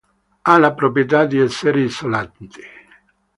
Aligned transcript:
Ha 0.45 0.57
la 0.57 0.73
proprietà 0.73 1.25
di 1.25 1.37
essere 1.37 1.81
isolante. 1.81 2.61